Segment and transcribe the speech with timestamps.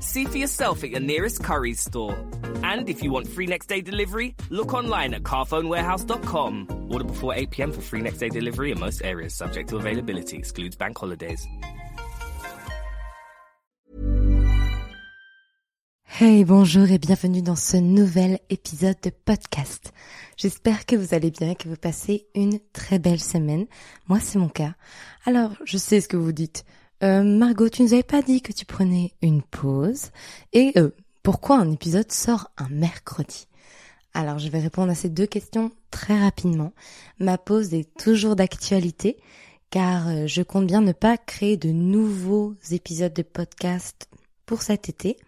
[0.00, 2.16] See for yourself at your nearest Curry's store.
[2.62, 6.86] And if you want free next day delivery, look online at carphonewarehouse.com.
[6.88, 10.76] Order before 8pm for free next day delivery in most areas, subject to availability, excludes
[10.76, 11.46] bank holidays.
[16.20, 19.92] Hey, bonjour et bienvenue dans ce nouvel épisode de podcast.
[20.36, 23.66] J'espère que vous allez bien et que vous passez une très belle semaine.
[24.08, 24.74] Moi, c'est mon cas.
[25.26, 26.64] Alors, je sais ce que vous dites.
[27.02, 30.10] Euh, Margot, tu nous avais pas dit que tu prenais une pause.
[30.52, 30.90] Et euh,
[31.22, 33.46] pourquoi un épisode sort un mercredi?
[34.14, 36.72] Alors, je vais répondre à ces deux questions très rapidement.
[37.20, 39.16] Ma pause est toujours d'actualité
[39.70, 44.08] car euh, je compte bien ne pas créer de nouveaux épisodes de podcast
[44.46, 45.18] pour cet été.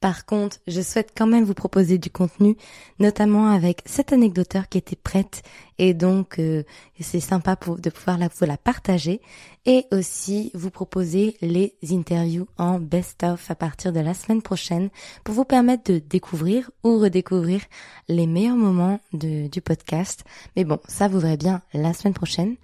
[0.00, 2.56] Par contre, je souhaite quand même vous proposer du contenu,
[2.98, 5.42] notamment avec cette anecdoteur qui était prête
[5.80, 6.62] et donc euh,
[7.00, 9.22] c'est sympa pour, de pouvoir la, vous la partager
[9.64, 14.90] et aussi vous proposer les interviews en best-of à partir de la semaine prochaine
[15.24, 17.62] pour vous permettre de découvrir ou redécouvrir
[18.08, 20.22] les meilleurs moments du podcast.
[20.54, 22.56] Mais bon, ça voudrait bien la semaine prochaine.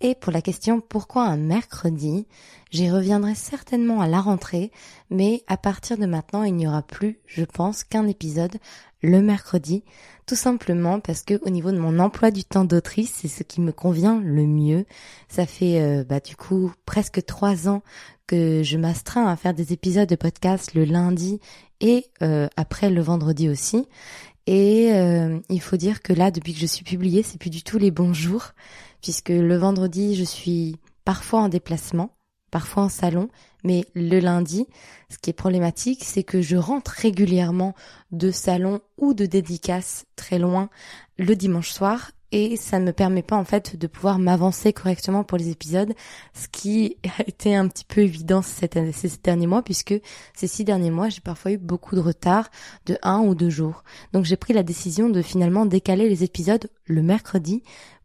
[0.00, 2.26] Et pour la question pourquoi un mercredi,
[2.70, 4.72] j'y reviendrai certainement à la rentrée,
[5.10, 8.56] mais à partir de maintenant, il n'y aura plus, je pense, qu'un épisode
[9.02, 9.84] le mercredi,
[10.26, 13.60] tout simplement parce que au niveau de mon emploi du temps d'autrice, c'est ce qui
[13.60, 14.84] me convient le mieux.
[15.28, 17.82] Ça fait euh, bah du coup presque trois ans
[18.26, 21.40] que je m'astreins à faire des épisodes de podcast le lundi
[21.80, 23.86] et euh, après le vendredi aussi.
[24.46, 27.62] Et euh, il faut dire que là, depuis que je suis publiée, c'est plus du
[27.62, 28.52] tout les bons jours,
[29.00, 32.16] puisque le vendredi, je suis parfois en déplacement,
[32.52, 33.28] parfois en salon,
[33.64, 34.68] mais le lundi,
[35.08, 37.74] ce qui est problématique, c'est que je rentre régulièrement
[38.12, 40.68] de salon ou de dédicace très loin
[41.18, 45.22] le dimanche soir et ça ne me permet pas en fait de pouvoir m'avancer correctement
[45.22, 45.92] pour les épisodes,
[46.34, 48.68] ce qui a été un petit peu évident ces
[49.22, 49.94] derniers mois puisque
[50.34, 52.50] ces six derniers mois j'ai parfois eu beaucoup de retard
[52.86, 53.84] de un ou deux jours.
[54.12, 57.62] Donc j'ai pris la décision de finalement décaler les épisodes le mercredi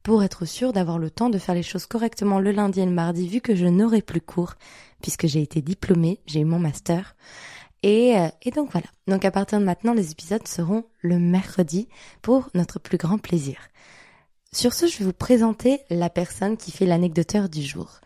[0.07, 2.91] pour être sûr d'avoir le temps de faire les choses correctement le lundi et le
[2.93, 4.53] mardi vu que je n'aurai plus cours
[5.01, 7.17] puisque j'ai été diplômée, j'ai eu mon master.
[7.83, 8.87] Et, euh, et donc voilà.
[9.09, 11.89] Donc à partir de maintenant, les épisodes seront le mercredi
[12.21, 13.57] pour notre plus grand plaisir.
[14.57, 17.99] Sur ce, je vais vous présenter la personne qui fait l'anecdoteur du jour.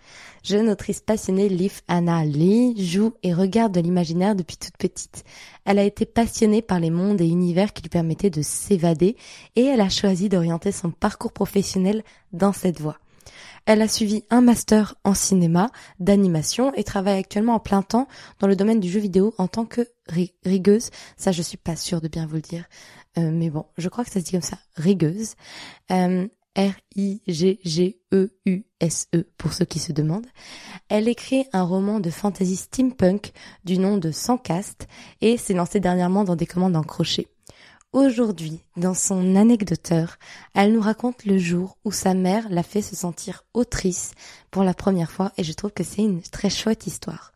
[0.43, 5.23] Jeune autrice passionnée, Liv Anna Lee joue et regarde de l'imaginaire depuis toute petite.
[5.63, 9.15] Elle a été passionnée par les mondes et univers qui lui permettaient de s'évader
[9.55, 12.03] et elle a choisi d'orienter son parcours professionnel
[12.33, 12.97] dans cette voie.
[13.65, 15.69] Elle a suivi un master en cinéma,
[16.01, 19.63] d'animation et travaille actuellement en plein temps dans le domaine du jeu vidéo en tant
[19.65, 19.87] que
[20.43, 20.89] rigueuse.
[21.15, 22.65] Ça, je suis pas sûre de bien vous le dire.
[23.17, 25.35] Euh, mais bon, je crois que ça se dit comme ça, rigueuse.
[25.91, 27.97] Euh, R-I-G-G-E-U-S-E
[29.17, 30.27] -E, pour ceux qui se demandent.
[30.89, 33.31] Elle écrit un roman de fantasy steampunk
[33.63, 34.87] du nom de Sans Caste
[35.21, 37.27] et s'est lancée dernièrement dans des commandes en crochet.
[37.93, 40.17] Aujourd'hui, dans son anecdoteur,
[40.53, 44.11] elle nous raconte le jour où sa mère l'a fait se sentir autrice
[44.49, 47.33] pour la première fois et je trouve que c'est une très chouette histoire.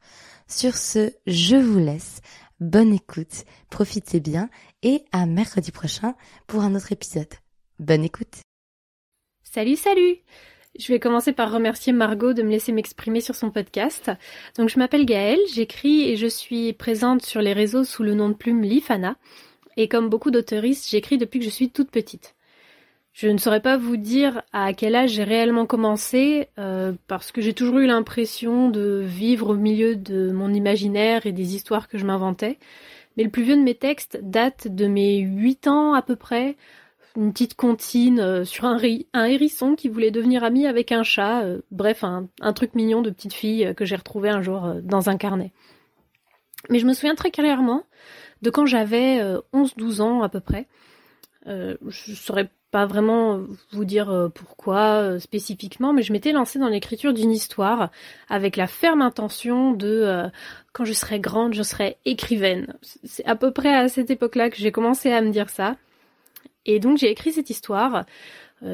[0.47, 2.21] Sur ce, je vous laisse.
[2.61, 4.49] Bonne écoute, profitez bien
[4.81, 6.15] et à mercredi prochain
[6.47, 7.33] pour un autre épisode.
[7.79, 8.44] Bonne écoute.
[9.55, 10.17] Salut, salut
[10.77, 14.11] je vais commencer par remercier Margot de me laisser m'exprimer sur son podcast.
[14.57, 18.27] Donc je m'appelle Gaëlle, j'écris et je suis présente sur les réseaux sous le nom
[18.27, 19.15] de plume Lifana.
[19.77, 22.35] Et comme beaucoup d'auteuristes, j'écris depuis que je suis toute petite.
[23.13, 27.39] Je ne saurais pas vous dire à quel âge j'ai réellement commencé, euh, parce que
[27.39, 31.97] j'ai toujours eu l'impression de vivre au milieu de mon imaginaire et des histoires que
[31.97, 32.59] je m'inventais.
[33.15, 36.57] Mais le plus vieux de mes textes date de mes huit ans à peu près,
[37.15, 38.79] une petite comptine euh, sur un,
[39.13, 43.01] un, hérisson qui voulait devenir ami avec un chat, euh, bref, un, un, truc mignon
[43.01, 45.51] de petite fille que j'ai retrouvé un jour dans un carnet.
[46.69, 47.83] Mais je me souviens très clairement
[48.41, 49.21] de quand j'avais
[49.53, 50.67] 11-12 euh, ans à peu près.
[51.47, 53.41] Euh, je saurais pas vraiment
[53.71, 57.91] vous dire euh, pourquoi euh, spécifiquement, mais je m'étais lancée dans l'écriture d'une histoire
[58.29, 60.29] avec la ferme intention de
[60.73, 62.73] quand je serai grande, je serai écrivaine.
[63.03, 65.77] C'est à peu près à cette époque-là que j'ai commencé à me dire ça.
[66.65, 68.05] Et donc j'ai écrit cette histoire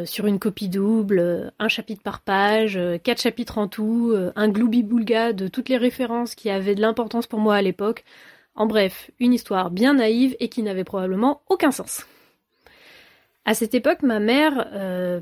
[0.05, 5.47] sur une copie double, un chapitre par page, quatre chapitres en tout, un gloubi-boulga de
[5.47, 8.05] toutes les références qui avaient de l'importance pour moi à l'époque.
[8.55, 12.05] En bref, une histoire bien naïve et qui n'avait probablement aucun sens.
[13.45, 15.21] À cette époque, ma mère euh,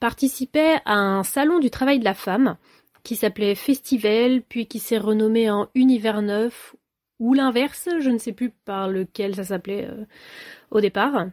[0.00, 2.56] participait à un salon du travail de la femme
[3.02, 6.74] qui s'appelait Festival, puis qui s'est renommé en Univers Neuf,
[7.18, 10.04] ou l'inverse, je ne sais plus par lequel ça s'appelait euh,
[10.70, 11.26] au départ.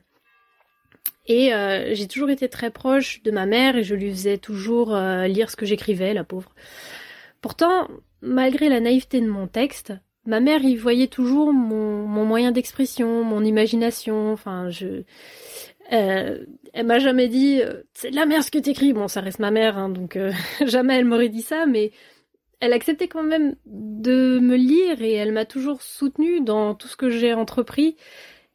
[1.26, 4.96] Et euh, j'ai toujours été très proche de ma mère et je lui faisais toujours
[4.96, 6.54] lire ce que j'écrivais, la pauvre.
[7.42, 7.88] Pourtant,
[8.22, 9.94] malgré la naïveté de mon texte,
[10.26, 14.32] ma mère y voyait toujours mon, moyen d'expression, mon imagination.
[14.32, 15.04] Enfin, je,
[15.92, 18.94] euh, elle m'a jamais dit euh, c'est de la merde ce que t'écris.
[18.94, 20.32] Bon, ça reste ma mère, hein, donc euh,
[20.66, 21.92] jamais elle m'aurait dit ça, mais
[22.60, 26.96] elle acceptait quand même de me lire et elle m'a toujours soutenue dans tout ce
[26.96, 27.98] que j'ai entrepris.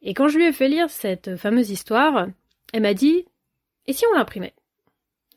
[0.01, 2.27] Et quand je lui ai fait lire cette fameuse histoire,
[2.73, 3.25] elle m'a dit
[3.85, 4.53] et si on l'imprimait?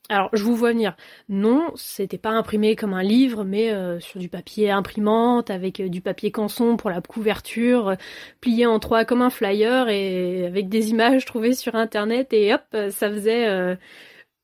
[0.08, 0.94] Alors, je vous vois venir.
[1.31, 5.88] Non, c'était pas imprimé comme un livre, mais euh, sur du papier imprimante, avec euh,
[5.88, 7.94] du papier canson pour la couverture, euh,
[8.40, 12.62] plié en trois comme un flyer, et avec des images trouvées sur Internet, et hop,
[12.90, 13.78] ça faisait...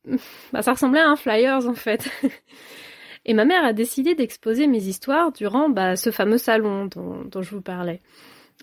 [0.52, 2.08] Bah, ça ressemblait à un flyers, en fait.
[3.26, 7.50] et ma mère a décidé d'exposer mes histoires durant bah, ce fameux salon dont je
[7.50, 8.00] vous parlais.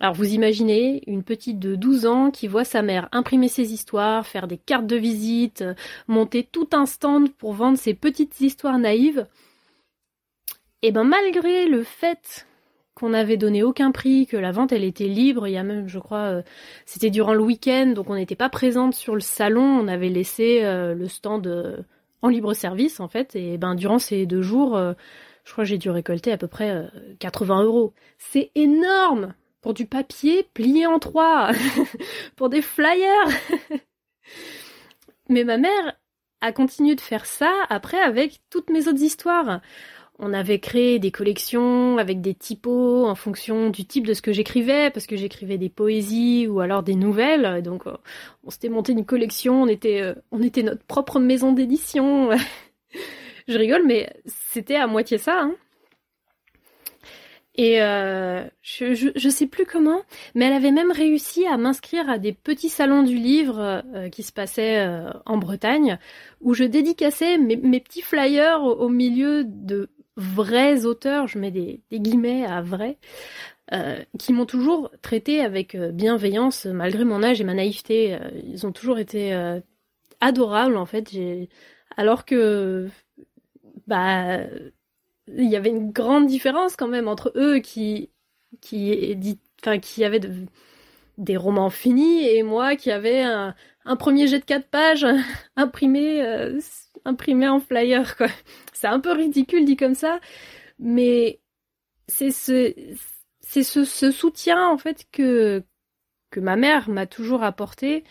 [0.01, 4.27] Alors vous imaginez une petite de 12 ans qui voit sa mère imprimer ses histoires,
[4.27, 5.73] faire des cartes de visite, euh,
[6.07, 9.25] monter tout un stand pour vendre ses petites histoires naïves.
[10.81, 12.45] Et ben malgré le fait
[12.93, 15.87] qu'on n'avait donné aucun prix, que la vente elle était libre, il y a même
[15.87, 16.41] je crois euh,
[16.85, 20.61] c'était durant le week-end donc on n'était pas présente sur le salon, on avait laissé
[20.63, 21.85] euh, le stand
[22.21, 24.77] en libre service en fait et ben durant ces deux jours
[25.45, 26.89] je crois que j'ai dû récolter à peu près
[27.19, 27.93] 80 euros.
[28.17, 29.33] C'est énorme
[29.65, 31.49] pour du papier plié en trois,
[32.35, 33.27] pour des flyers.
[35.27, 35.97] Mais ma mère
[36.41, 39.61] a continué de faire ça après avec toutes mes autres histoires.
[40.19, 44.33] On avait créé des collections avec des typos en fonction du type de ce que
[44.33, 47.63] j'écrivais, parce que j'écrivais des poésies ou alors des nouvelles.
[47.63, 47.85] Donc
[48.43, 52.29] on s'était monté une collection, on était, euh, on était notre propre maison d'édition.
[53.47, 55.41] Je rigole, mais c'était à moitié ça.
[55.41, 55.55] Hein.
[57.57, 60.01] Et euh, je, je, sais plus comment,
[60.33, 64.23] mais elle avait même réussi à m'inscrire à des petits salons du livre euh, qui
[64.23, 65.97] se passaient euh, en Bretagne,
[66.41, 71.81] où je dédicassais mes, mes petits flyers au, milieu de vrais auteurs, je mets des,
[71.91, 72.97] des guillemets à vrais,
[74.19, 78.17] qui m'ont toujours traité avec bienveillance malgré mon âge et ma naïveté.
[78.45, 79.33] ils ont toujours été
[80.21, 81.09] adorables en fait.
[81.97, 82.87] Alors que
[83.87, 84.39] bah
[85.27, 88.11] il y avait une grande différence quand même entre eux qui
[88.61, 90.21] qui dit enfin qui avaient
[91.17, 93.55] des romans finis et moi qui avais un,
[93.97, 95.05] premier jet de quatre pages
[95.55, 96.59] imprimé euh,
[97.05, 98.27] imprimé en flyer quoi.
[98.73, 100.19] C'est un peu ridicule dit comme ça,
[100.79, 101.41] mais
[102.07, 102.73] c'est ce
[103.41, 105.63] c'est ce, ce, soutien en fait que
[106.31, 108.03] que ma mère m'a toujours apporté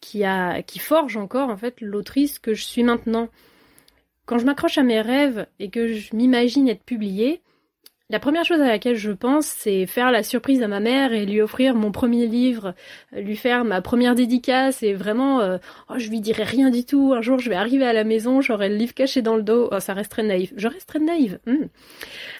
[0.00, 3.28] qui a qui forge encore en fait l'autrice que je suis maintenant.
[4.26, 7.42] Quand je m'accroche à mes rêves et que je m'imagine être publiée,
[8.08, 11.26] la première chose à laquelle je pense, c'est faire la surprise à ma mère et
[11.26, 12.72] lui offrir mon premier livre,
[13.12, 15.58] lui faire ma première dédicace et vraiment, euh,
[15.90, 17.14] oh, je lui dirai rien du tout.
[17.14, 19.68] Un jour, je vais arriver à la maison, j'aurai le livre caché dans le dos.
[19.72, 20.52] Oh, ça reste très naïf.
[20.56, 21.40] Je reste très naïve.
[21.46, 21.66] Hmm.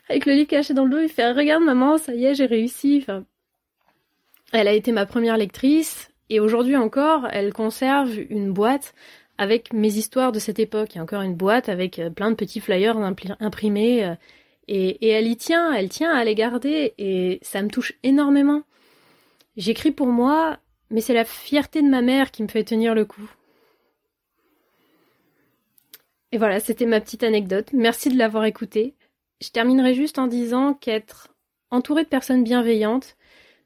[0.09, 2.47] Avec le livre caché dans le dos, il fait, regarde maman, ça y est, j'ai
[2.47, 3.05] réussi.
[4.52, 8.95] Elle a été ma première lectrice et aujourd'hui encore, elle conserve une boîte
[9.38, 10.95] avec mes histoires de cette époque.
[10.95, 12.97] Il y a encore une boîte avec euh, plein de petits flyers
[13.40, 14.05] imprimés.
[14.05, 14.14] Euh,
[14.69, 18.62] et, elle y tient, elle tient à les garder et ça me touche énormément.
[19.57, 20.59] J'écris pour moi,
[20.90, 23.31] mais c'est la fierté de ma mère qui me fait tenir le coup.
[26.33, 27.69] Et voilà, c'était ma petite anecdote.
[27.73, 28.95] Merci de l'avoir écoutée.
[29.40, 31.28] Je terminerai juste en disant qu'être
[31.71, 33.16] entouré de personnes bienveillantes,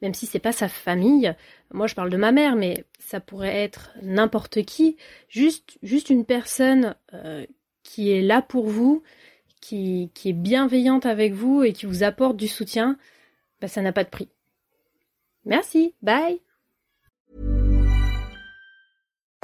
[0.03, 1.35] même si c'est pas sa famille,
[1.73, 4.97] moi je parle de ma mère, mais ça pourrait être n'importe qui,
[5.29, 7.45] juste, juste une personne euh,
[7.83, 9.03] qui est là pour vous,
[9.61, 12.97] qui, qui, est bienveillante avec vous et qui vous apporte du soutien,
[13.61, 14.29] bah, ça n'a pas de prix.
[15.45, 16.41] Merci, bye